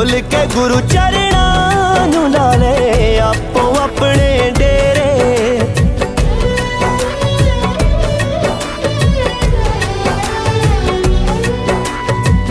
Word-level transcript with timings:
ਉਹ 0.00 0.04
ਭੁੱਲ 0.04 0.20
ਕੇ 0.32 0.38
ਗੁਰੂ 0.54 0.78
ਚਰਣਾ 0.80 2.06
ਨੂੰ 2.06 2.30
ਲਾ 2.30 2.54
ਲੈ, 2.56 3.18
ਆਪੋ 3.20 3.62
ਆਪਣੇ 3.80 4.50
ਡੇਰੇ। 4.58 5.60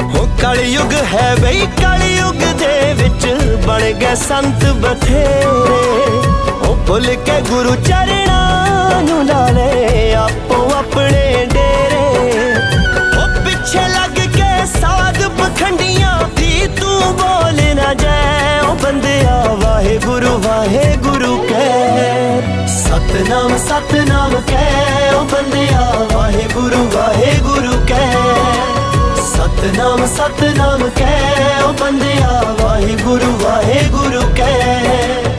ਉਹ 0.03 0.27
ਕਲਯੁਗ 0.41 0.93
ਹੈ 1.13 1.35
ਬਈ, 1.41 1.65
ਕਲਯੁਗ 1.81 2.43
ਦੇ 2.59 2.93
ਵਿੱਚ 2.93 3.27
ਬਣ 3.65 3.91
ਗਏ 3.93 4.15
ਸੰਤ 4.27 4.65
ਬਥੇਰੇ। 4.83 5.81
ਉਹ 6.61 6.75
ਭੁੱਲ 6.87 7.15
ਕੇ 7.25 7.41
ਗੁਰੂ 7.49 7.75
ਚਰਣਾ 7.75 9.01
ਨੂੰ 9.01 9.25
ਲਾ 9.25 9.49
ਲੈ, 9.49 10.13
ਆਪੋ 10.15 10.69
ਆਪਣੇ 10.77 11.45
ਡੇਰੇ। 11.53 12.48
तू 16.67 16.89
बोल 17.13 17.59
न 17.79 17.93
जाए, 17.99 18.61
ओ 18.61 18.73
बंदिया 18.73 19.35
वाहे 19.53 19.97
गुरु 19.97 20.31
वाहे 20.37 20.97
गुरु 20.97 21.37
कह। 21.37 22.67
सतनाम 22.67 23.57
सतनाम 23.57 24.31
कह, 24.31 25.15
ओ 25.15 25.23
बंदिया 25.23 25.81
वाहे 26.13 26.43
गुरु 26.53 26.83
वाहे 26.97 27.33
गुरु 27.39 27.73
कह। 27.91 28.13
सतनाम 29.25 30.05
सतनाम 30.05 30.81
कह, 30.89 31.63
ओ 31.63 31.71
बंदिया 31.73 32.31
वाहे 32.61 32.95
गुरु 32.95 33.31
वाहे 33.45 33.79
गुरु 33.89 34.21
कह। 34.21 35.38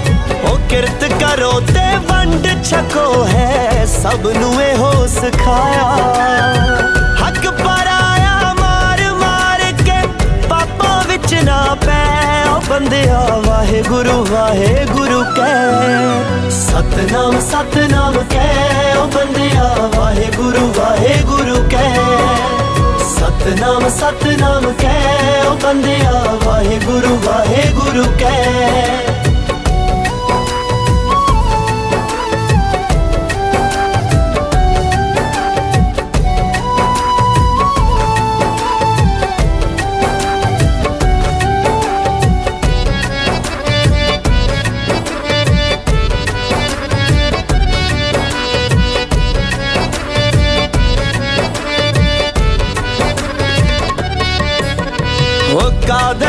ਕਿਰਤ 0.71 1.03
ਕਰੋ 1.23 1.51
ਤੇ 1.59 1.97
ਵੰਡ 1.97 2.63
ਛਕੋ 2.63 3.25
ਹੈ 3.25 3.85
ਸਭ 3.85 4.27
ਨੂੰ 4.27 4.61
ਇਹੋ 4.61 5.07
ਸਿਖਾਇਆ। 5.07 5.87
ਹੱਕ 7.21 7.49
ਪਰਾਇਆ 7.49 8.53
ਮਾਰ 8.59 9.01
ਮਾਰ 9.13 9.61
ਕੇ 9.85 10.07
ਪਾਪਾਂ 10.49 11.03
ਵਿੱਚ 11.07 11.33
ਨਾ 11.33 11.77
ਪੈ। 11.85 12.49
ਓ 12.49 12.61
ਬੰਦਿਆ 12.69 13.19
ਵਾਹਿਗੁਰੂ 13.45 14.25
ਵਾਹਿਗੁਰੂ 14.31 15.23
ਕਹਿ। 15.23 16.49
ਸਤਨਾਮ 16.51 17.39
ਸਤਨਾਮ 17.39 18.23
ਕਹਿ। 18.29 18.97
ਓ 18.97 19.05
ਬੰਦਿਆ 19.07 19.89
ਵਾਹਿਗੁਰੂ 19.95 20.73
ਵਾਹਿਗੁਰੂ 20.77 21.69
ਕਹਿ। 21.69 21.99
ਸਤਨਾਮ 23.17 23.89
ਸਤਨਾਮ 23.89 24.73
ਕਹਿ। 24.79 25.47
ਓ 25.47 25.55
ਬੰਦਿਆ 25.55 26.23
ਵਾਹਿਗੁਰੂ 26.45 27.19
ਵਾਹਿਗੁਰੂ 27.25 28.03
ਕਹਿ। 28.19 29.10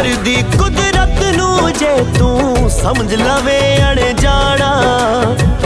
ਕਾਦਰ 0.03 0.23
ਦੀ 0.25 0.43
ਕੁਦਰਤ 0.59 1.23
ਨੂੰ 1.37 1.73
ਜੇ 1.73 1.97
ਤੂੰ 2.19 2.71
ਸਮਝ 2.71 3.15
ਲਵੇ 3.15 3.59
ਅਣ 3.83 4.01
ਜਾਣਾ 4.21 4.71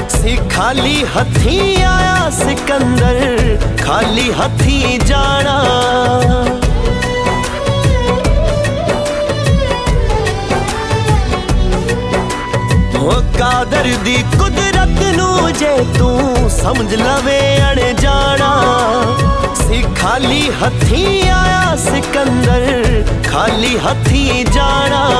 ਸੀ 0.08 0.36
ਖਾਲੀ 0.50 1.04
ਹੱਥੀ 1.16 1.58
ਆਇਆ 1.82 2.30
ਸਿਕੰਦਰ, 2.30 3.56
ਖਾਲੀ 3.84 4.30
ਹੱਥੀ 4.32 4.98
ਜਾਣਾ। 5.06 6.45
ਕਾਦਰ 13.38 13.88
ਦੀ 14.04 14.24
ਕੁਦਰਤ 14.38 15.02
ਨੂੰ 15.16 15.52
ਜੇ 15.52 15.76
ਤੂੰ 15.98 16.50
ਸਮਝ 16.50 16.94
ਲਵੇ 16.94 17.40
ਅਣ 17.58 17.94
ਜਾਣਾ 17.94 18.62
ਸੀ 19.54 19.84
ਖਾਲੀ 20.00 20.50
ਹੱਥੀ 20.62 21.28
ਆਇਆ 21.28 21.76
ਸਿਕੰਦਰ, 21.76 23.04
ਖਾਲੀ 23.32 23.78
ਹੱਥੀ 23.78 24.44
ਜਾਣਾ। 24.52 25.10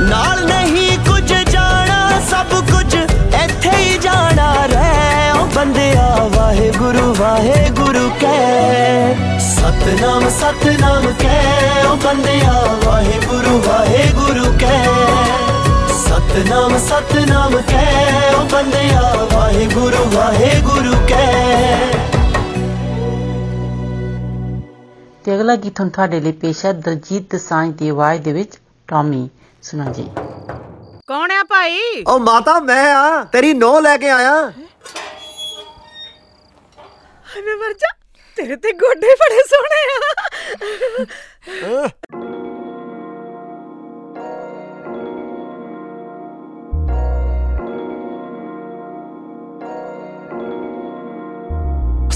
ਨਾਲ 0.00 0.44
ਨਹੀਂ 0.46 0.98
ਕੁਝ 0.98 1.32
ਜਾਣਾ, 1.50 2.20
ਸਭ 2.30 2.54
ਕੁਝ 2.72 2.94
ਇੱਥੇ 3.44 3.76
ਹੀ 3.76 3.98
ਜਾਣਾ। 3.98 4.54
ਰਹਿ 4.66 5.32
ਓ 5.40 5.46
ਬੰਦਿਆ, 5.46 6.28
ਵਾਹਿਗੁਰੂ 6.36 7.14
ਵਾਹਿਗੁਰੂ 7.18 8.10
ਕਹਿ। 8.20 9.14
ਸਤਨਾਮ 9.38 10.28
ਸਤਨਾਮ 10.28 11.12
ਕਹਿ 11.18 11.86
ਓ 11.86 11.92
ਉਹ 11.92 11.96
ਬੰਦਿਆ, 11.96 12.52
ਵਾਹਿਗੁਰੂ 12.84 13.62
ਵਾਹਿਗੁਰੂ 13.66 14.44
ਕਹਿ। 14.58 14.86
ਸਤਨਾਮ 16.32 16.78
ਸਤਨਾਮ 16.78 17.62
ਕਹਿ। 17.68 18.34
ਉਹ 18.34 18.44
ਬੰਦਿਆ 18.44 19.28
ਵਾਹਿਗੁਰੂ 19.32 20.16
ਵਾਹਿਗੁਰੂ 20.16 21.06
ਕਹਿ। 21.08 21.90
ਤੇ 25.24 25.36
ਅਗਲਾ 25.36 25.56
ਗੀਤ 25.56 25.80
ਹੁਣ 25.80 25.88
ਤੁਹਾਡੇ 25.88 26.20
ਲਈ 26.20 26.32
ਪੇਸ਼ 26.32 26.66
ਹੈ 26.66 26.72
ਦਲਜੀਤ 26.72 27.34
ਦਸਾਂਝ 27.34 27.74
ਦੀ 27.74 27.88
ਆਵਾਜ਼ 27.88 28.22
ਦੇ 28.22 28.32
ਵਿੱਚ 28.32 28.58
ਟੌਮੀ। 28.88 29.30
ਸੁਣੋ 29.62 29.92
ਜੀ। 29.92 30.08
ਕੌਣ 31.06 31.30
ਆ 31.30 31.42
ਭਾਈ? 31.42 31.78
ਉਹ 32.08 32.18
ਮਾਤਾ 32.18 32.60
ਮੈਂ 32.60 32.94
ਆ। 32.94 33.24
ਤੇਰੀ 33.24 33.54
ਨੋ 33.54 33.80
ਲੈ 33.80 33.96
ਕੇ 33.96 34.10
ਆਇਆ। 34.10 34.52
ਹਾਏ 37.26 37.42
ਮੈਂ 37.42 37.56
ਮਰ 37.56 37.72
ਜਾ। 37.72 37.94
ਤੇਰੇ 38.36 38.56
ਤੇ 38.56 38.72
ਗੋਡੇ 38.72 39.14
ਬੜੇ 39.14 39.42
ਸੋਹਣੇ 39.48 39.82
ਆ। 41.76 41.88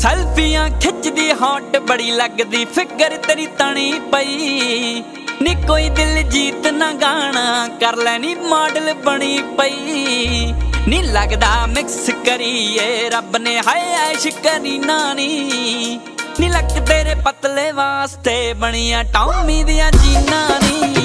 ਸੈਲਫੀਆਂ 0.07 0.69
ਖਿੱਚਦੀ 0.71 1.33
ਹੌਟ 1.33 1.77
ਬੜੀ 1.79 2.11
ਲੱਗਦੀ, 2.11 2.65
ਫਿਕਰ 2.65 3.17
ਤੇਰੀ 3.17 3.47
ਤਣੀ 3.47 3.93
ਪਈ। 4.13 5.03
ਨੀ 5.43 5.55
ਕੋਈ 5.69 5.89
ਦਿਲ 5.89 6.23
ਜੀਤ 6.23 6.67
ਨਾ 6.67 6.93
ਗਾਣਾ, 6.93 7.69
ਕਰ 7.81 7.97
ਲੈਣੀ 7.97 8.35
ਮਾਡਲ 8.35 8.95
ਬਣੀ 8.95 9.43
ਪਈ। 9.59 10.53
ਨੀ 10.89 11.03
ਲੱਗਦਾ 11.03 11.67
ਮਿਕਸ 11.67 12.11
ਕਰੀਏ, 12.27 13.09
ਰੱਬ 13.11 13.37
ਨੇ 13.37 13.59
ਹਾਏ 13.59 13.95
ਐਸ਼ 14.11 14.29
ਕਰੀ 14.29 14.79
ਨਾਨੀ। 14.79 15.99
ਨੀ 16.41 16.49
ਲੱਕ 16.49 16.79
ਤੇਰੇ 16.87 17.15
ਪਤਲੇ 17.15 17.71
ਵਾਸਤੇ 17.73 18.53
ਬਣੀਆਂ 18.55 19.05
ਟੌਮੀ 19.05 19.65
ਦੀਆਂ 19.65 19.91
ਜੀਨਾਂ 19.93 20.61
ਨੀ 20.61 20.89
ਨੀ। 20.89 20.96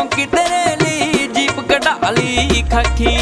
ਚੌਂਕੀ 0.00 0.26
ਤੇਰੇ 0.26 0.76
ਲਈ 0.76 1.26
ਜੀਪ 1.26 1.60
ਕਢਾ 1.60 2.10
ਲਈ 2.10 2.62
ਖੱਖੀ? 2.62 3.16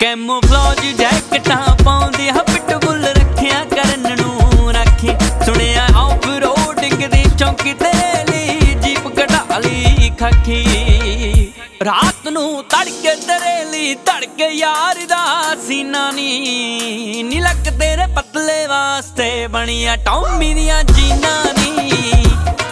ਕੈਮੋਫਲਾਜ 0.00 0.80
ਜੈਕਟਾਂ 0.86 1.84
ਪਾਉਂਦੀ 1.84 2.30
ਹ 2.30 2.32
ਪਿਟਬੁੱਲ 2.32 3.04
ਰੱਖਿਆ 3.04 3.64
ਕਰਨ 3.64 4.16
ਨੂੰ 4.20 4.72
ਰੱਖੀ। 4.72 5.08
ਸੁਣਿਆ 5.46 5.86
ਆਫ 5.96 6.26
ਰੋਡਿੰਗ 6.26 7.02
ਦੀ 7.02 7.24
ਚੌਂਕੀ 7.38 7.74
ਤੇਰੇ 7.74 8.24
ਲਈ 8.30 8.74
ਜੀਪ 8.74 9.08
ਕਢਾ 9.08 9.58
ਲਈ 9.58 10.10
ਖੱਖੀ। 10.20 11.52
ਰਾਤ 11.84 12.28
ਨੂੰ 12.28 12.64
ਤੜਕੇ 12.64 13.14
ਤੇਰੇ 13.14 13.64
ਲਈ 13.64 13.94
ਧੜਕੇ 13.94 14.48
ਯਾਰ 14.48 15.06
ਦਾ 15.08 15.56
ਸੀਨਾ 15.66 16.10
ਨੀ। 16.10 17.22
ਨੀ 17.22 17.40
ਲੱਕ 17.40 17.70
ਤੇਰੇ 17.80 18.06
ਪਤਲੇ 18.06 18.66
ਵਾਸਤੇ 18.66 19.46
ਬਣੀਆਂ 19.46 19.96
ਟੌਮੀ 19.96 20.54
ਦੀਆਂ 20.54 20.84
ਜੀਨਾਂ 20.84 21.44
ਨੀ। 21.44 21.70
ਨੀ 21.70 22.22
ਲੱਕ 22.22 22.44
ਤੇਰੇ 22.44 22.63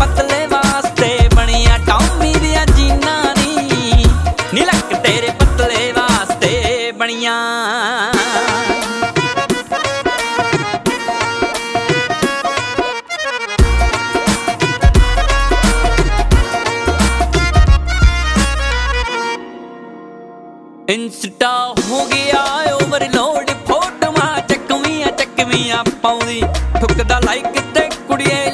ਪਤਲੇ 0.00 0.46
ਵਾਸਤੇ 0.46 1.28
ਬਣੀਆਂ 1.34 1.78
ਟੌਮੀ 1.78 2.34
ਦੀਆਂ 2.34 2.66
ਜੀਨਾਂ 2.66 3.34
ਨੀ। 3.34 4.04
ਨੀ 4.54 4.64
ਲੱਕ 4.64 4.94
ਤੇਰੇ 5.02 5.30
ਪਤਲੇ 5.40 5.92
ਵਾਸਤੇ 5.92 6.92
ਬਣੀਆਂ। 6.92 7.36
ਇੰਸਟਾ 20.90 21.48
ਹੋ 21.88 22.04
ਗਿਆ 22.06 22.42
ਓਵਰਲੋਡ 22.74 23.50
ਫੋਟੋਆਂ 23.68 24.40
ਚੱਕਵੀਆਂ 24.48 25.10
ਚੱਕਵੀਆਂ 25.12 25.82
ਪਾਉਂਦੀ। 26.02 26.40
ਠੁਕਦਾ 26.80 27.18
ਲਾਈਕ 27.20 27.60
ਤੇ 27.74 27.88
ਕੁੜੀਏ 28.08 28.50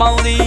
ਪਾਉਂਦੀ। 0.00 0.38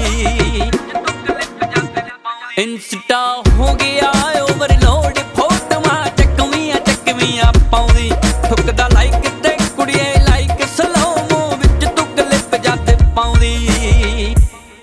ਇੰਸਟਾ 2.57 3.19
ਹੋ 3.49 3.73
ਗਿਆ 3.73 4.11
ਓਵਰਲੋਡ, 4.41 5.19
ਫੋਟੋਆਂ 5.35 6.05
ਚੱਕਵੀਆਂ 6.17 6.79
ਚੱਕਵੀਆਂ 6.79 7.51
ਪਾਉਂਦੀ। 7.71 8.09
ਠੁਕਦਾ 8.49 8.87
ਲਾਈਕ 8.87 9.29
ਤੇ 9.43 9.49
ਕੁੜੀਏ 9.75 10.13
ਲਾਈਕ 10.29 10.65
ਸਲੋਮੋ 10.77 11.55
ਵਿੱਚ 11.55 11.85
ਤੂੰ 11.85 12.05
ਕਲਿੱਪ 12.17 12.55
ਜਦ 12.55 12.91
ਪਾਉਂਦੀ। 13.15 14.35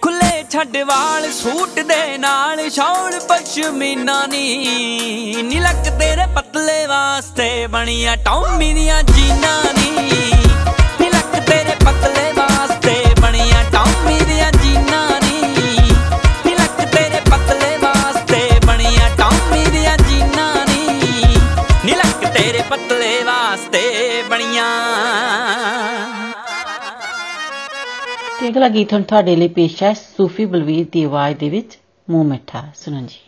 ਖੁੱਲੇ 0.02 0.44
ਛੱਡ 0.52 0.76
ਵਾਲ 0.76 1.30
ਸੂਟ 1.32 1.80
ਦੇ 1.80 2.18
ਨਾਲ 2.18 2.68
ਸ਼ੌਲ 2.70 3.18
ਪਸ਼ਮੀਨਾ 3.28 4.26
ਨੀ। 4.26 5.42
ਨੀ 5.42 5.60
ਲੱਕ 5.60 5.88
ਤੇਰੇ 5.98 6.26
ਪਤਲੇ 6.34 6.86
ਵਾਸਤੇ 6.86 7.66
ਬਣੀਆਂ 7.66 8.16
ਟੌਮੀ 8.16 8.72
ਦੀਆਂ 8.74 9.02
ਜੀਨਾਂ 9.02 9.64
ਨੀ। 9.74 9.90
ਨੀ 11.00 11.10
ਲੱਕ 11.10 11.38
ਤੇਰੇ 11.48 11.74
ਪਤਲੇ 11.84 12.32
ਅਗਲਾ 28.50 28.68
ਗੀਤ 28.68 28.92
ਹੁਣ 28.92 29.02
ਤੁਹਾਡੇ 29.02 29.36
ਲਈ 29.36 29.48
ਪੇਸ਼ 29.48 29.82
ਹੈ 29.82 29.92
ਸੂਫੀ 29.92 30.44
ਬਲਵੀਰ 30.44 30.86
ਦੀ 30.92 31.02
ਆਵਾਜ਼ 31.04 31.36
ਦੇ 31.38 31.48
ਵਿੱਚ 31.48 31.78
ਮੂੰਹ 32.10 32.24
ਮਿੱਠਾ। 32.24 32.62
ਸੁਣੋ 32.76 33.00
ਜੀ। 33.00 33.18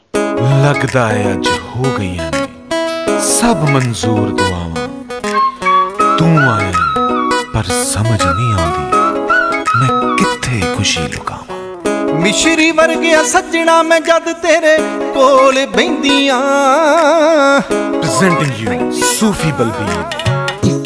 ਲੱਗਦਾ 0.64 1.08
ਹੈ 1.08 1.32
ਅੱਜ 1.32 1.48
ਹੋ 1.48 1.84
ਗਈਆਂ 1.98 2.30
ਨੇ 2.30 3.20
ਸਭ 3.20 3.68
ਮਨਜ਼ੂਰ 3.70 4.30
ਦੁਆਵਾਂ। 4.30 4.88
ਤੂੰ 6.18 6.38
ਆਇਆ 6.38 6.72
ਪਰ 7.54 7.62
ਸਮਝ 7.62 8.22
ਨਹੀਂ 8.22 8.52
ਆਉਂਦੀ 8.54 8.84
ਮੈਂ 9.78 10.16
ਕਿੱਥੇ 10.16 10.60
ਖੁਸ਼ੀ 10.76 11.02
ਲੁਕਾਵਾਂ। 11.02 12.18
ਮਿਸ਼ਰੀ 12.18 12.70
ਵਰਗਿਆ 12.70 13.22
ਸੱਜਣਾ 13.24 13.82
ਮੈਂ 13.82 14.00
ਜਦ 14.00 14.32
ਤੇਰੇ 14.32 14.76
ਕੋਲ 15.14 15.66
ਬੈੰਦੀਆਂ 15.66 16.40
ਪ੍ਰੈਜ਼ੈਂਟਿੰਗ 17.70 18.58
ਯੂ 18.58 18.90
ਸੂਫੀ 19.02 19.52
ਬਲਬੀਰ 19.52 20.21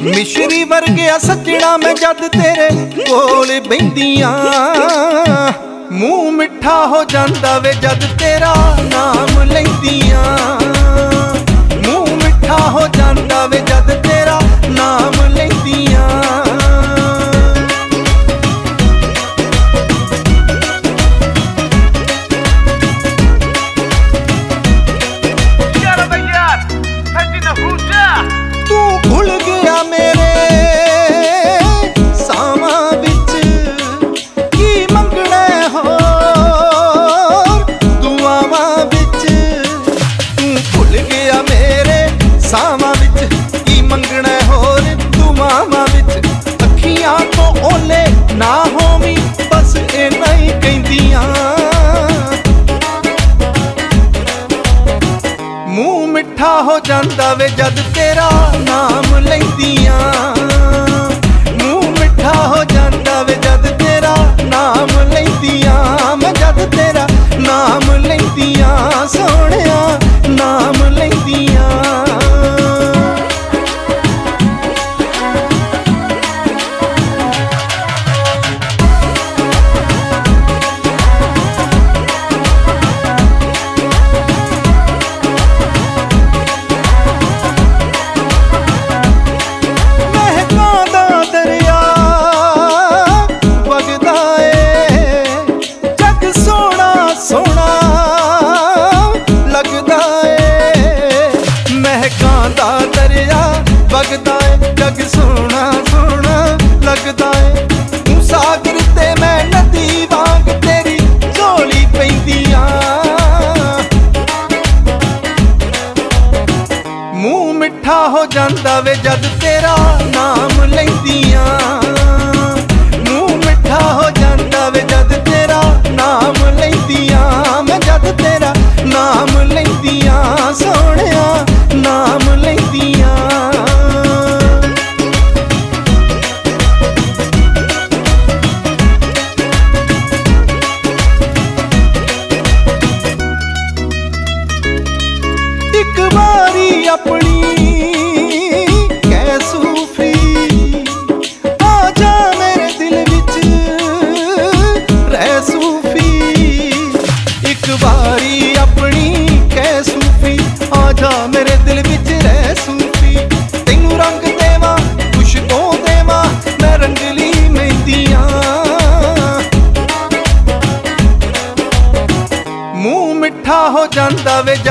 ਮਿਸ਼ਰੀ 0.03 0.65
ਵਰਗਿਆ 0.65 1.19
ਸੱਜਣਾ 1.19 1.76
ਮੈਂ 1.76 1.95
ਜਦ 1.95 2.26
ਤੇਰੇ 2.29 2.69
ਕੋਲ 3.09 3.61
ਬੈੰਦੀਆਂ। 3.61 4.33
ਮੂੰਹ 5.93 6.31
ਮਿੱਠਾ 6.33 6.87
ਹੋ 6.87 7.05
ਜਾਂਦਾ 7.05 7.59
ਵੇ 7.59 7.73
ਜਦ 7.73 8.05
ਤੇਰਾ 8.19 8.55
ਨਾਮ 8.83 9.43
ਲੈਂਦੀਆਂ। 9.43 10.25
ਸਾਵਾਂ 42.50 42.95
ਵਿੱਚ 43.00 43.35
ਕੀ 43.67 43.83
ਮੰਗਣਾ 43.83 44.41
ਹੋਰ? 44.49 44.81
ਦੁਆਵਾਂ 45.17 45.87
ਵਿੱਚ 45.95 46.26
ਅੱਖੀਆਂ 46.65 47.19
ਤੋਂ 47.37 47.57
ਓਲੇ 47.62 48.07
ਨਾ 48.33 48.65
ਹੋਵੀਂ, 48.65 49.17
ਬਸ 49.55 49.76
ਇੰਨਾ 49.76 50.33
ਹੀ 50.35 50.49
ਕਹਿੰਦੀਆਂ। 50.49 51.23
ਮੂੰਹ 55.69 56.07
ਮਿੱਠਾ 56.07 56.62
ਹੋ 56.62 56.79
ਜਾਂਦਾ 56.79 57.35
ਵੇ 57.35 57.49
ਜਦ 57.49 57.81
ਤੇਰਾ 57.95 58.46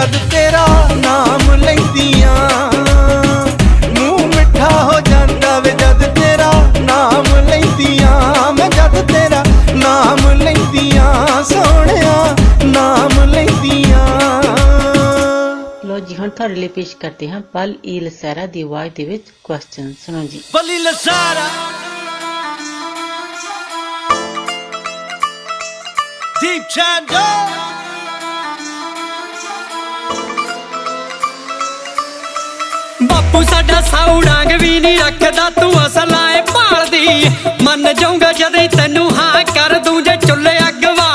ਜਦ 0.05 0.17
ਤੇਰਾ 0.31 0.65
ਨਾਮ 0.95 1.51
ਲੈਂਦੀਆਂ 1.55 2.33
ਮੂੰਹ 3.99 4.19
ਮਿੱਠਾ 4.27 4.69
ਹੋ 4.83 4.99
ਜਾਂਦਾ 4.99 5.59
ਵੇ 5.59 5.71
ਜਦ 5.71 6.03
ਤੇਰਾ 6.15 6.51
ਨਾਮ 6.79 7.25
ਲੈਂਦੀਆਂ। 7.47 8.51
ਮੈਂ 8.53 8.69
ਜਦ 8.69 8.95
ਤੇਰਾ 9.07 9.43
ਨਾਮ 9.75 10.29
ਲੈਂਦੀਆਂ 10.41 11.43
ਸੋਹਣਿਆ 11.43 12.35
ਨਾਮ 12.65 13.23
ਲੈਂਦੀਆਂ। 13.23 14.05
ਲੋ 15.85 15.99
ਜੀ 15.99 16.15
ਹੁਣ 16.15 16.29
ਤੁਹਾਡੇ 16.29 16.55
ਲਈ 16.55 16.67
ਪੇਸ਼ 16.67 16.95
ਕਰਦੇ 16.95 17.29
ਹਾਂ 17.29 17.41
ਪਲ 17.53 17.75
ਈ 17.85 17.99
ਲਸਾਰਾ 17.99 18.45
ਦੀ 18.45 18.61
ਆਵਾਜ਼ 18.61 18.93
ਦੇ 18.95 19.05
ਵਿੱਚ 19.05 19.31
ਕੁਐਸਚਨ 19.43 19.93
ਸੁਣੋ 20.05 20.23
ਜੀ। 20.23 20.41
ਪਲ 20.53 20.69
ਈ 20.71 20.77
ਲਸਾਰਾ 20.79 21.47
Deep 26.39 26.63
Chandler! 26.73 27.74
ਬਾਪੂ 33.03 33.41
ਸਾਡਾ 33.43 33.79
ਸਾਊ 33.81 34.21
ਡਾਂਗ 34.21 34.51
ਵੀ 34.61 34.79
ਨਹੀਂ 34.79 34.99
ਰੱਖਦਾ, 34.99 35.49
ਤੂੰ 35.49 35.85
ਅਸਲ 35.85 36.13
ਆਏ 36.15 36.41
ਭਾਲਦੀ। 36.51 37.29
ਮੰਨ 37.63 37.93
ਜਾਊਗਾ 37.93 38.31
ਜਦ 38.33 38.55
ਤੈਨੂੰ 38.75 39.09
ਹਾਂ 39.17 39.43
ਕਰ 39.55 39.77
ਦੂੰ, 39.85 40.03
ਜੇ 40.03 40.15
ਚੁੱਲ੍ਹੇ 40.27 40.57
ਅੱਗ 40.67 40.85
ਵਾ 40.97 41.14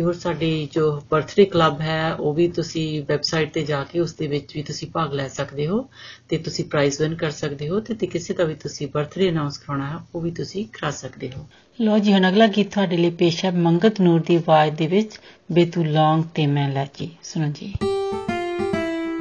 ਤੇ 0.00 0.04
ਹੋਰ 0.04 0.14
ਸਾਡੀ 0.14 0.68
ਜੋ 0.72 1.02
ਬਰਥਡੇ 1.10 1.44
ਕਲੱਬ 1.44 1.80
ਹੈ 1.80 2.14
ਉਹ 2.14 2.34
ਵੀ 2.34 2.48
ਤੁਸੀਂ 2.48 3.04
ਵੈਬਸਾਈਟ 3.08 3.52
ਤੇ 3.52 3.62
ਜਾ 3.62 3.84
ਕੇ 3.84 4.00
ਉਸ 4.00 4.14
ਦੇ 4.14 4.26
ਵਿੱਚ 4.26 4.56
ਵੀ 4.56 4.62
ਤੁਸੀਂ 4.62 4.88
ਭਾਗ 4.88 5.14
ਲੈ 5.14 5.28
ਸਕਦੇ 5.28 5.66
ਹੋ 5.66 5.88
ਤੇ 6.28 6.38
ਤੁਸੀਂ 6.38 6.64
ਪ੍ਰਾਈਜ਼ 6.64 7.00
ਵਿਨ 7.00 7.14
ਕਰ 7.14 7.30
ਸਕਦੇ 7.30 7.68
ਹੋ 7.68 7.80
ਤੇ 7.80 7.94
ਤੇ 7.94 8.06
ਕਿਸੇ 8.06 8.34
ਦਾ 8.34 8.44
ਵੀ 8.44 8.54
ਤੁਸੀਂ 8.54 8.88
ਬਰਥਡੇ 8.94 9.30
ਅਨਾਉਂਸ 9.30 9.58
ਕਰਾਉਣਾ 9.58 9.86
ਹੈ 9.86 9.96
ਉਹ 10.14 10.20
ਵੀ 10.20 10.30
ਤੁਸੀਂ 10.30 10.66
ਕਰਾ 10.66 10.90
ਸਕਦੇ 10.90 11.30
ਹੋ। 11.36 11.46
ਲੋ 11.80 11.98
ਜੀ 11.98 12.12
ਹੁਣ 12.12 12.28
ਅਗਲਾ 12.28 12.46
ਗੀਤ 12.46 12.72
ਤੁਹਾਡੇ 12.74 12.96
ਲਈ 12.96 13.10
ਪੇਸ਼ 13.10 13.44
ਹੈ 13.44 13.50
ਮੰਗਤ 13.50 14.00
ਨੂਰ 14.00 14.20
ਦੀ 14.20 14.36
ਆਵਾਜ਼ 14.36 14.74
ਦੇ 14.74 14.86
ਵਿੱਚ 14.86 15.20
ਬੇਤੂ 15.52 15.84
ਲੌਂਗ 15.84 16.22
ਤੇ 16.34 16.46
ਮੈਂ 16.46 16.68
ਲਾਚੀ 16.72 17.10
ਸੁਣੋ 17.22 17.52
ਜੀ। 17.54 17.74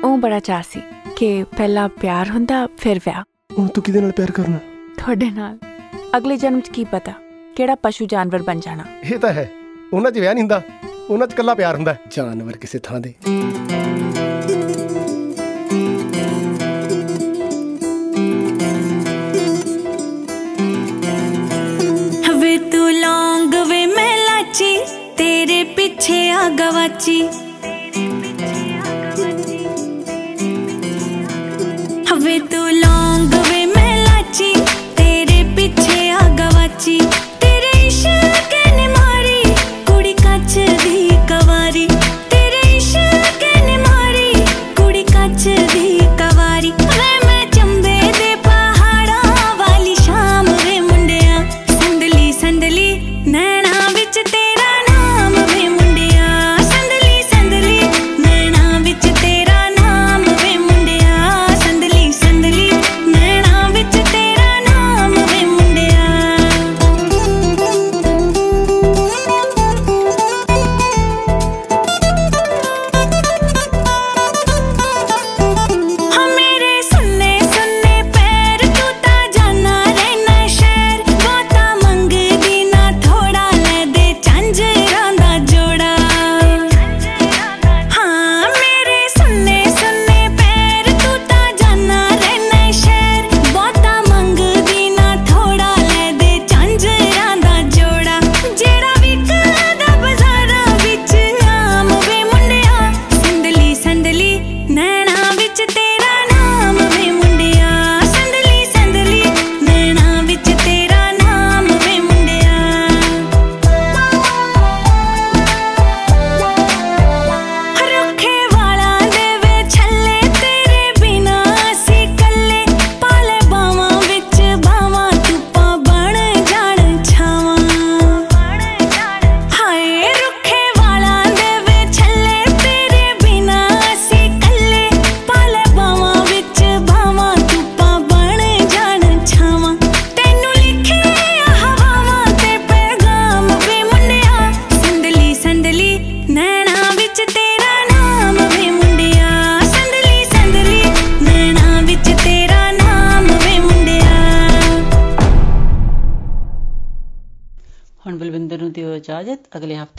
ਉਹ 0.03 0.17
ਬੜਾ 0.17 0.39
ਚਾਅ 0.39 0.63
ਸੀ 0.71 0.81
ਕਿ 1.15 1.43
ਪਹਿਲਾਂ 1.43 1.89
ਪਿਆਰ 1.89 2.29
ਹੁੰਦਾ 2.29 2.67
ਫਿਰ 2.77 2.97
ਵਿਆਹ। 2.97 3.23
ਹੁਣ 3.59 3.67
ਤੂੰ 3.67 3.83
ਕਿਹਦੇ 3.83 4.01
ਨਾਲ 4.01 4.11
ਪਿਆਰ 4.11 4.31
ਕਰਨਾ? 4.31 4.57
ਤੁਹਾਡੇ 4.97 5.29
ਨਾਲ। 5.29 5.57
ਅਗਲੇ 6.17 6.37
ਜਨਮ 6.37 6.61
'ਚ 6.61 6.69
ਕੀ 6.69 6.83
ਪਤਾ 6.83 7.13
ਕਿਹੜਾ 7.55 7.75
ਪਸ਼ੂ 7.75 8.05
ਜਾਨਵਰ 8.05 8.41
ਬਣ 8.41 8.59
ਜਾਣਾ। 8.59 8.85
ਇਹ 9.13 9.19
ਤਾਂ 9.19 9.33
ਹੈ। 9.33 9.51
ਉਹਨਾਂ 9.93 10.11
'ਚ 10.11 10.19
ਵਿਆਹ 10.19 10.33
ਨਹੀਂ 10.33 10.43
ਹੁੰਦਾ। 10.43 10.61
ਉਹਨਾਂ 11.09 11.27
'ਚ 11.27 11.33
ਕੱਲਾ 11.33 11.53
ਪਿਆਰ 11.53 11.75
ਹੁੰਦਾ। 11.75 11.95
ਜਾਨਵਰ 12.11 12.57
ਕਿਸੇ 12.57 12.79
ਥਾਂ 12.79 12.99
ਦੇ। 12.99 13.13
ਵੇ 22.39 22.57
ਤੂੰ 22.57 22.91
ਲੌਂਗ 22.91 23.55
ਵੇ 23.69 23.85
ਮੈਂ 23.85 24.17
ਲਾਚੀ 24.17 24.77
ਤੇਰੇ 25.17 25.63
ਪਿੱਛੇ 25.63 26.29
ਆ 26.31 26.49
ਗਵਾਚੀ। 26.49 27.29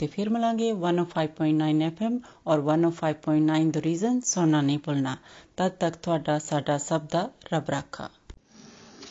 ਹਫਤੇ 0.00 0.06
ਫਿਰ 0.06 0.28
ਮਿਲਾਂਗੇ 0.30 0.70
105.9 0.72 1.88
FM 1.88 2.18
ਔਰ 2.46 2.60
105.9 2.66 3.70
ਦ 3.70 3.82
ਰੀਜ਼ਨ 3.84 4.20
ਸੁਣਨਾ 4.26 4.60
ਨਹੀਂ 4.60 4.78
ਭੁੱਲਣਾ 4.78 5.16
ਤਦ 5.56 5.72
ਤੱਕ 5.80 5.96
ਤੁਹਾਡਾ 6.02 6.38
ਸਾਡਾ 6.40 6.78
ਸਭ 6.84 7.08
ਦਾ 7.12 7.28
ਰੱਬ 7.52 7.70
ਰਾਖਾ 7.70 8.08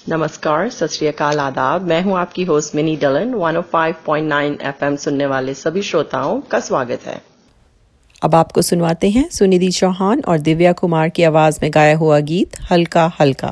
नमस्कार 0.07 0.67
सत 0.69 0.91
श्री 0.93 1.07
अकाल 1.09 1.39
आदाब 1.41 1.85
मैं 1.91 1.95
हूं 2.03 2.17
आपकी 2.17 2.43
होस्ट 2.47 2.75
मिनी 2.79 2.91
डलन 3.03 3.31
105.9 3.37 4.49
एफएम 4.71 4.97
सुनने 5.03 5.29
वाले 5.31 5.55
सभी 5.57 5.83
श्रोताओं 5.87 6.35
का 6.51 6.59
स्वागत 6.61 7.07
है 7.07 7.15
अब 8.21 8.35
आपको 8.35 8.63
सुनवाते 8.67 9.09
हैं 9.15 9.23
सुनिधि 9.33 9.69
चौहान 9.77 10.21
और 10.25 10.43
दिव्या 10.43 10.73
कुमार 10.81 11.09
की 11.11 11.25
आवाज 11.25 11.57
में 11.63 11.69
गाया 11.73 11.95
हुआ 12.03 12.19
गीत 12.27 12.59
हल्का 12.69 13.07
हल्का 13.17 13.51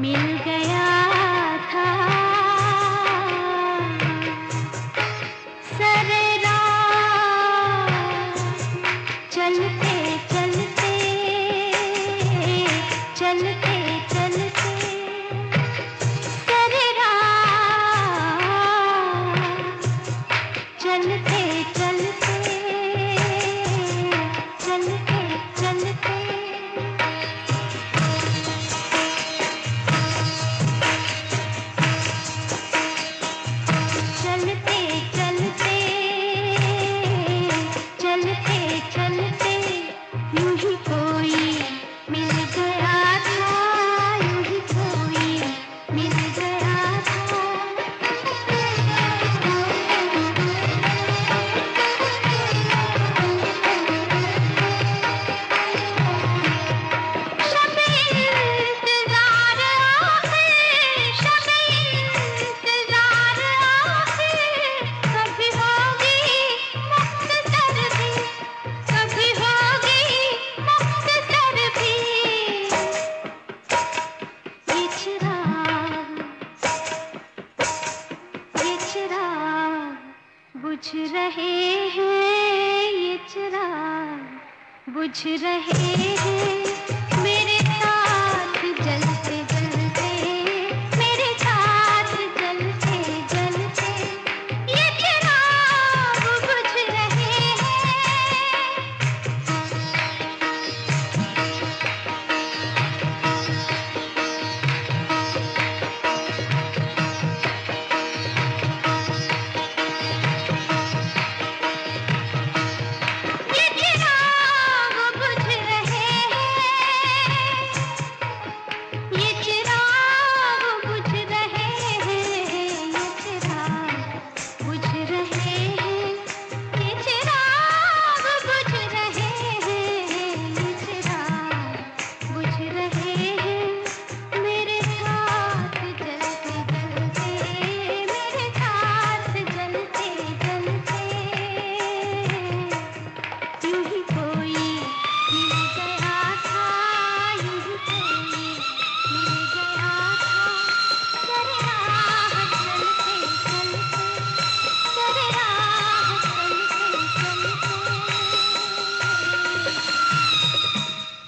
Mil 0.00 0.39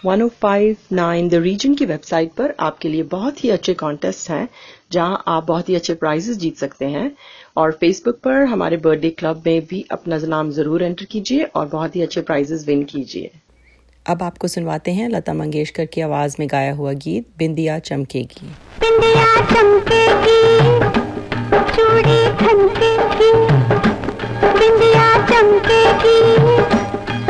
1059 0.05 1.29
द 1.31 1.35
रीजन 1.35 1.75
की 1.75 1.85
वेबसाइट 1.87 2.31
पर 2.33 2.55
आपके 2.61 2.88
लिए 2.88 3.03
बहुत 3.11 3.43
ही 3.45 3.51
अच्छे 3.51 3.75
कॉन्टेस्ट 3.75 4.31
हैं 4.31 4.49
जहाँ 4.93 5.23
आप 5.29 5.45
बहुत 5.47 5.69
ही 5.69 5.75
अच्छे 5.75 5.95
प्राइजेस 5.95 6.37
जीत 6.37 6.57
सकते 6.57 6.85
हैं। 6.87 7.11
और 7.57 7.73
फेसबुक 7.73 8.19
पर 8.25 8.45
हमारे 8.45 8.77
बर्थडे 8.77 9.11
क्लब 9.11 9.43
में 9.47 9.61
भी 9.67 9.85
अपना 9.91 10.19
नाम 10.27 10.51
ज़रूर 10.51 10.83
एंटर 10.83 11.05
कीजिए 11.05 11.43
और 11.45 11.67
बहुत 11.69 11.97
ही 11.97 12.03
अच्छे 12.03 12.21
प्राइजेस 12.23 12.67
विन 12.67 12.83
कीजिए। 12.85 13.31
अब 14.07 14.23
आपको 14.23 14.49
सुनवाते 14.49 14.91
हैं 14.93 15.09
लता 15.09 15.35
मंगेशकर 15.35 15.87
की 15.87 16.01
आवाज़ 16.01 16.37
में 16.41 16.49
गाया 16.51 16.73
हुआ 16.75 16.93
गीत 17.07 17.27
बिंदिया 17.38 17.79
चमकेगी। 17.81 18.49
बिंदिया 18.81 19.35
चमकेगी 19.53 20.41
चूड़ी 21.73 22.21
बिंदिया 24.59 25.07
चमकेगी 25.27 26.82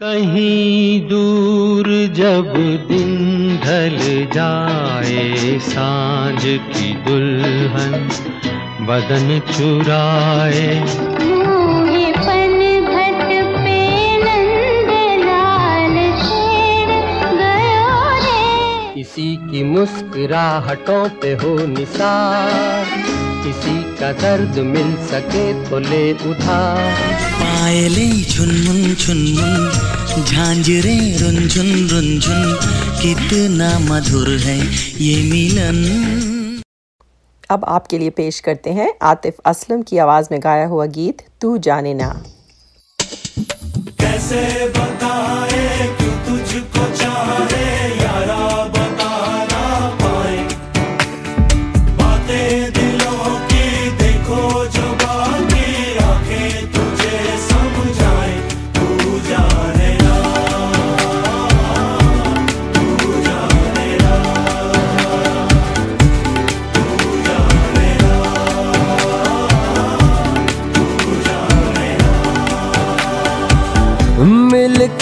कहीं 0.00 1.08
दूर 1.08 1.86
जब 2.14 2.52
दिन 2.88 3.12
ढल 3.62 3.96
जाए 4.32 5.58
साँझ 5.58 6.42
की 6.42 6.92
दुल्हन 7.04 7.94
बदन 8.86 9.38
चुराए। 9.52 10.66
किसी 18.94 19.34
की 19.46 19.64
मुस्कुराहटों 19.64 21.08
पे 21.22 21.32
हो 21.34 21.56
निसार 21.66 22.84
किसी 23.44 23.82
का 23.96 24.12
दर्द 24.12 24.58
मिल 24.66 24.94
सके 25.06 25.52
तो 25.70 25.78
ले 25.78 26.12
उधार। 26.30 27.35
पायले 27.66 28.06
झुनमुन 28.22 28.82
झुनमुन 28.94 30.24
झांझरे 30.24 30.94
रुंझुन 31.18 31.70
रुंझुन 31.90 32.52
कितना 33.00 33.70
मधुर 33.78 34.28
है 34.38 34.56
ये 35.00 35.16
मिलन। 35.22 36.60
अब 37.50 37.64
आपके 37.68 37.98
लिए 37.98 38.10
पेश 38.10 38.38
करते 38.40 38.70
हैं 38.70 38.88
आतिफ 39.02 39.40
असलम 39.44 39.82
की 39.82 39.98
आवाज़ 39.98 40.28
में 40.30 40.38
गाया 40.44 40.66
हुआ 40.66 40.86
गीत 40.94 41.26
तू 41.42 41.56
जाने 41.58 41.94
ना। 41.94 42.08
कैसे 44.00 44.68
बताए 44.68 45.88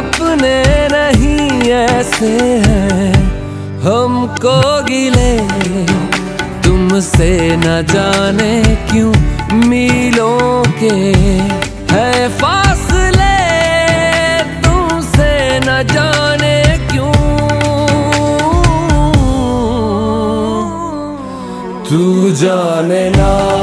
अपने 0.00 0.56
नहीं 0.88 1.70
ऐसे 1.70 2.28
हैं। 2.66 3.12
हमको 3.82 4.58
गिले, 4.84 5.32
तुमसे 6.62 7.30
न 7.56 7.82
जाने 7.92 8.52
क्यों 8.90 9.12
मीलों 9.68 10.62
के 10.80 10.94
है 11.92 12.28
फासले। 12.38 13.36
तुमसे 14.62 15.32
न 15.58 15.82
जाने 15.92 16.56
क्यों? 16.90 17.12
तू 21.90 22.30
जाने 22.36 23.04
ना 23.10 23.59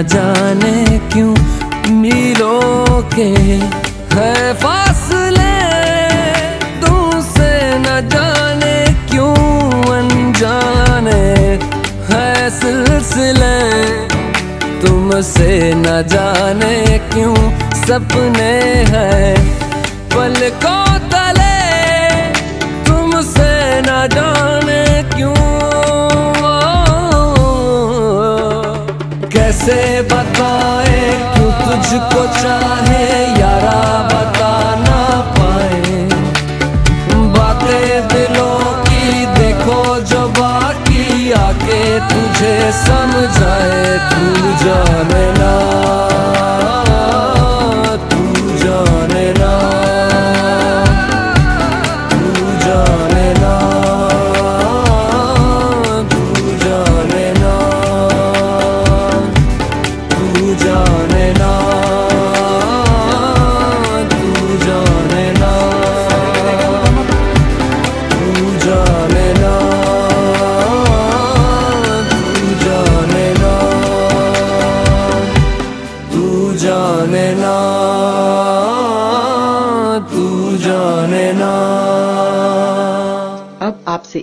जाने 0.00 0.98
क्यों 1.12 1.34
मिलो 1.92 2.60
के 3.14 3.28
है 4.14 4.52
फासले। 4.54 5.52
तुमसे 6.80 7.50
न 7.78 8.00
जाने 8.08 8.76
क्यों 9.10 9.34
अनजाने 9.96 11.22
है 12.10 12.50
सिलसिले। 12.50 13.56
तुमसे 14.80 15.50
न 15.76 16.02
जाने 16.08 16.98
क्यों 17.12 17.36
सपने 17.82 18.52
हैं 18.92 19.61
समझाए 42.72 43.98
तू 44.10 44.54
जाने 44.64 45.26
ना। 45.38 46.11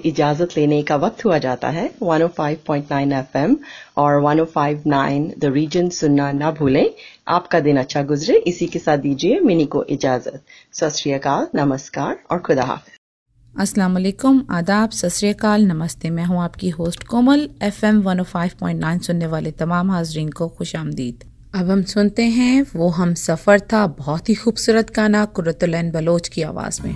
इजाज़त 0.10 0.58
लेने 0.58 0.82
का 0.84 0.96
वक्त 0.96 1.26
हुआ 1.26 1.38
जाता 1.38 1.70
है। 1.70 1.90
105.9 2.04 3.14
एफएम 3.14 3.58
और 3.98 4.22
105.9 4.22 5.32
द 5.40 5.46
रीजन 5.46 5.90
सुनना 5.90 6.32
ना 6.32 6.52
भूलें। 6.52 6.90
आपका 7.28 7.60
दिन 7.60 7.78
अच्छा 7.78 8.04
गुजरे। 8.04 8.38
इसी 8.38 8.68
के 8.68 8.80
साथ 8.80 8.98
दीजिए 8.98 9.40
मिनी 9.40 9.66
को 9.66 9.84
इजाज़त। 9.84 10.44
सत 10.74 11.50
नमस्कार 11.56 12.20
और 12.32 12.40
खुदा 12.40 12.64
हाफिज। 12.64 12.98
अस्सलाम 13.60 13.94
वालेकुम। 13.94 14.46
आदाब। 14.52 14.90
सत 14.90 15.46
नमस्ते। 15.46 16.10
मैं 16.10 16.26
हूँ 16.26 16.42
आपकी 16.42 16.70
होस्ट 16.70 17.04
कोमल। 17.04 17.50
एफएम 17.64 18.02
105.9 18.02 19.00
सुनने 19.00 19.28
वाले 19.28 19.52
तमाम 19.52 19.92
हाजरीन 19.92 20.30
को 20.30 20.48
खुश 20.48 20.76
आमदीद। 20.76 21.24
अब 21.56 21.70
हम 21.70 21.84
सुनते 21.84 22.24
हैं, 22.24 22.66
वो 22.76 22.90
हम 22.90 23.14
सफ़र 23.14 23.60
था 23.60 23.88
बहुत 23.88 24.30
ही 24.30 24.36
खूबसूरत 24.36 24.94
गाना 24.96 25.26
कुरतुलैन 25.26 25.92
बलोच 25.92 26.28
की 26.28 26.42
आवाज़ 26.42 26.82
में। 26.82 26.96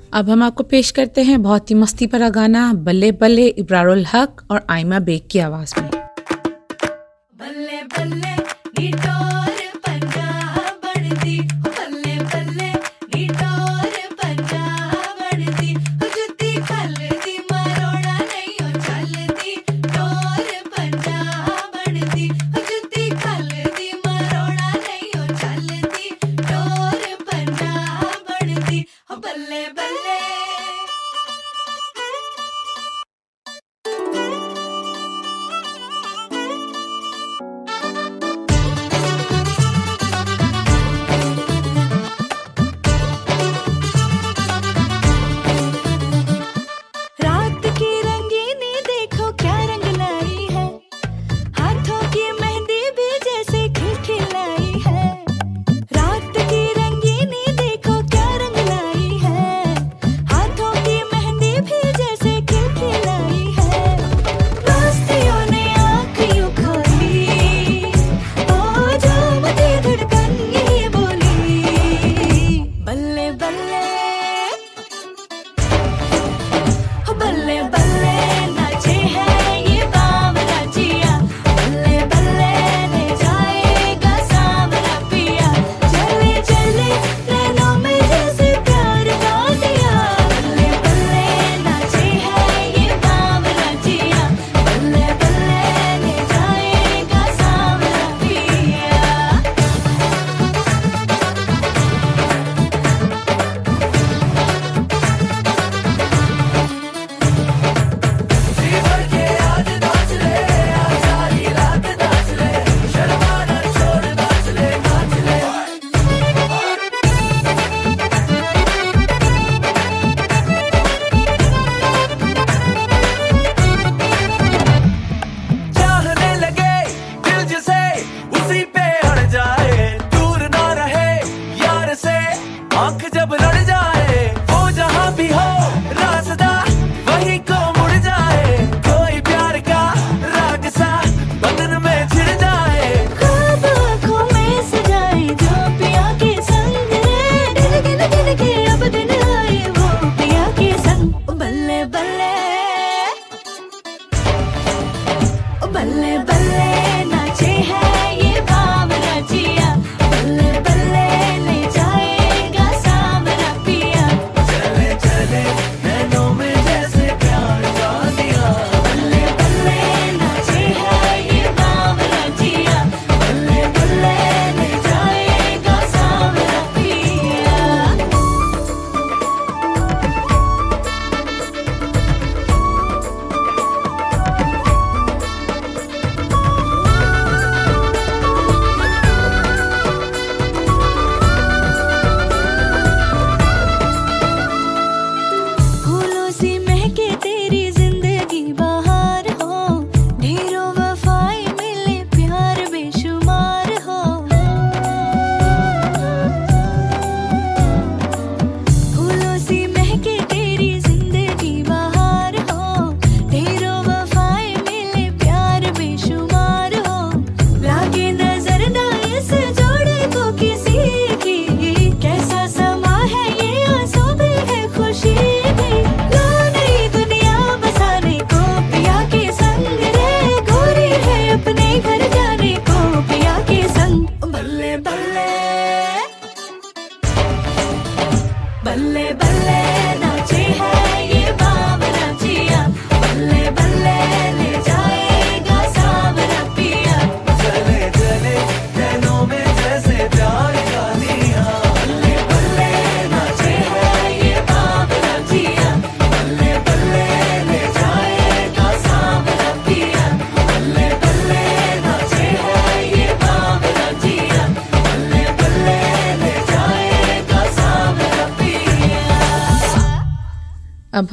अब 0.13 0.29
हम 0.29 0.43
आपको 0.43 0.63
पेश 0.63 0.91
करते 0.91 1.23
हैं 1.23 1.41
बहुत 1.41 1.69
ही 1.69 1.75
मस्ती 1.75 2.07
भरा 2.07 2.29
गाना, 2.29 2.73
बल्ले 2.73 3.11
बल्ले 3.11 3.47
इब्रारुल 3.47 4.05
हक 4.13 4.41
और 4.51 4.61
आयमा 4.69 4.99
बेग 4.99 5.21
की 5.31 5.39
आवाज़ 5.39 5.73
में। 5.81 6.00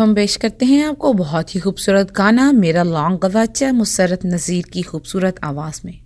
हम 0.08 0.14
पेश 0.14 0.36
करते 0.36 0.66
हैं 0.66 0.84
आपको 0.86 1.12
बहुत 1.12 1.54
ही 1.54 1.60
खूबसूरत 1.60 2.12
गाना, 2.16 2.52
मेरा 2.52 2.82
लॉन्ग 2.82 3.18
गवाचा, 3.20 3.72
मुसरत 3.72 4.20
नज़ीर 4.26 4.64
की 4.72 4.82
खूबसूरत 4.82 5.40
आवाज़ 5.44 5.80
में। 5.84 5.96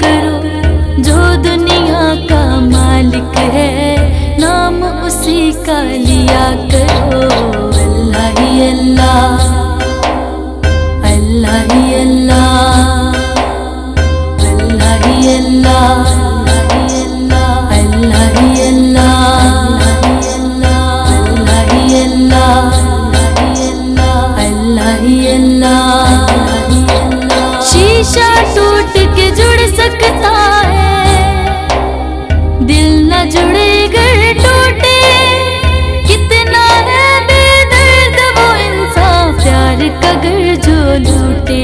करो, 0.00 0.36
जो 1.02 1.18
दुनिया 1.42 2.04
का 2.30 2.42
मालिक 2.60 3.38
है, 3.54 3.70
नाम 4.40 4.82
उसी 5.06 5.52
का 5.66 5.80
लिया 5.82 6.46
करो। 6.72 7.30
अल्लाह 7.82 8.28
ही 8.38 8.50
अल्लाह 8.68 9.32
अल्लाह 11.12 11.58
ही 11.72 11.94
अल्लाह। 11.94 12.31
टूट 28.54 29.16
के 29.16 29.30
जुड़ 29.30 29.76
सकता 29.76 30.32
है। 30.66 31.22
दिल 32.66 33.12
न 33.12 33.30
जुड़े, 33.30 33.88
घर 33.88 34.32
टूटे। 34.34 35.00
कितना 36.06 36.64
है 36.88 37.24
बेदर्द 37.26 38.18
वो 38.38 38.48
इंसान 38.66 39.32
प्यार 39.34 39.88
का 40.02 40.12
घर 40.12 40.54
जो 40.66 40.78
लूटे। 41.04 41.62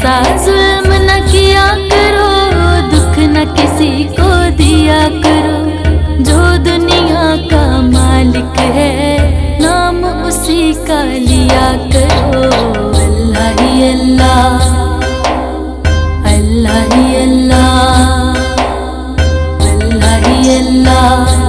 ऐसा 0.00 0.20
जुल्म 0.44 0.92
न 1.04 1.16
किया 1.30 1.64
करो, 1.88 2.28
दुख 2.90 3.16
न 3.32 3.44
किसी 3.56 4.04
को 4.16 4.28
दिया 4.56 5.00
करो। 5.24 5.58
जो 6.24 6.38
दुनिया 6.64 7.24
का 7.50 7.64
मालिक 7.88 8.60
है, 8.76 8.94
नाम 9.60 10.04
उसी 10.28 10.72
का 10.88 11.02
लिया 11.02 11.68
करो। 11.92 12.42
अल्लाह 13.00 13.50
ही 13.60 13.90
अल्लाह 13.90 14.56
अल्लाह 16.32 16.80
ही 16.94 17.14
अल्लाह 17.16 17.92
अल्लाह 19.68 20.16
ही 20.26 20.56
अल्लाह। 20.56 21.39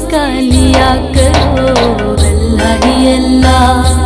का 0.10 0.26
लिया 0.40 0.90
करो 1.16 1.66
अल्लाह 2.26 2.74
ही 2.84 3.12
अल्लाह 3.14 3.99